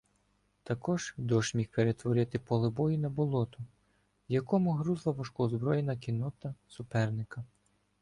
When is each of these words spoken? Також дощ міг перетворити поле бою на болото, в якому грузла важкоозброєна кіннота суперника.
Також 0.63 1.13
дощ 1.17 1.55
міг 1.55 1.67
перетворити 1.67 2.39
поле 2.39 2.69
бою 2.69 2.97
на 2.97 3.09
болото, 3.09 3.57
в 4.29 4.31
якому 4.33 4.71
грузла 4.71 5.11
важкоозброєна 5.13 5.97
кіннота 5.97 6.55
суперника. 6.67 7.43